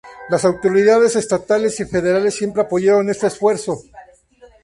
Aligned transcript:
Las 0.29 0.45
autoridades 0.45 1.15
estatales 1.15 1.79
y 1.79 1.85
federales 1.85 2.33
siempre 2.35 2.63
apoyaron 2.63 3.11
este 3.11 3.27
esfuerzo. 3.27 3.83